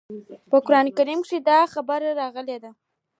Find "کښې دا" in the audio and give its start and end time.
0.97-1.59